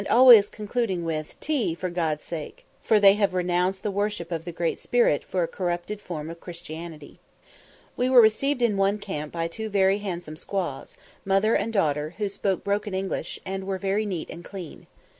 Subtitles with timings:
[0.09, 4.51] always concluding with, "Tea, for God's sake!" for they have renounced the worship of the
[4.51, 7.19] Great Spirit for a corrupted form of Christianity.
[7.95, 12.29] We were received in one camp by two very handsome squaws, mother and daughter, who
[12.29, 14.87] spoke broken English, and were very neat and clean.